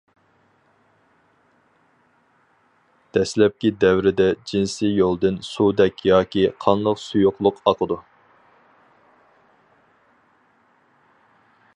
دەسلەپكى 3.17 3.71
دەۋرىدە 3.83 4.27
جىنسىي 4.53 4.95
يولدىن 5.01 5.37
سۇدەك 5.49 6.01
ياكى 6.11 6.47
قانلىق 6.65 7.01
سۇيۇقلۇق 7.03 7.61
ئاقىدۇ. 7.65 7.99